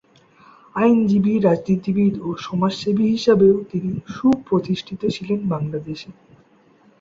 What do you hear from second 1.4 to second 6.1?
রাজনীতিবিদ ও সমাজসেবী হিসেবেও তিনি সুপ্রতিষ্ঠিত ছিলেন বাংলাদেশে।